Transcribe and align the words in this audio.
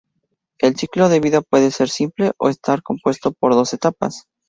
El 0.57 0.77
ciclo 0.77 1.09
de 1.09 1.19
vida 1.19 1.41
puede 1.43 1.69
ser 1.69 1.87
simple 1.89 2.31
o 2.39 2.49
estar 2.49 2.81
compuesto 2.81 3.33
por 3.33 3.53
dos 3.53 3.71
etapas. 3.75 4.25